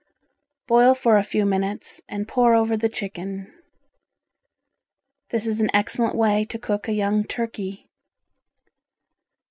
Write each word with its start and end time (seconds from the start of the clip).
Boil 0.65 0.95
for 0.95 1.15
a 1.15 1.23
few 1.23 1.45
moments 1.45 2.01
and 2.09 2.27
pour 2.27 2.55
over 2.55 2.75
the 2.75 2.89
chicken. 2.89 3.53
This 5.29 5.45
is 5.45 5.61
an 5.61 5.69
excellent 5.75 6.15
way 6.15 6.43
to 6.43 6.57
cook 6.57 6.87
a 6.87 6.93
young 6.93 7.23
turkey. 7.23 7.87